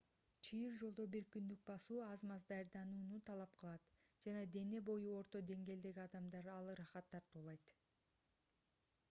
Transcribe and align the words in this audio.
чыйыр 0.47 0.77
жолдо 0.77 1.03
бир 1.15 1.25
күндүк 1.35 1.59
басуу 1.67 1.97
аз-маз 2.05 2.47
даярданууну 2.51 3.19
талап 3.27 3.53
кылат 3.59 3.85
жана 4.27 4.41
дене 4.57 4.81
бою 4.89 5.13
орто 5.19 5.45
деңгээлдеги 5.53 6.05
адамдарга 6.07 6.57
ал 6.57 6.75
ырахат 6.77 7.13
тартуулайт 7.17 7.79